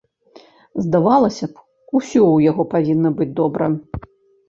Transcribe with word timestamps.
Здавалася 0.85 1.45
б, 1.51 1.63
усё 1.97 2.21
ў 2.35 2.49
яго 2.49 2.63
павінна 2.75 3.09
быць 3.21 3.33
добра. 3.45 3.65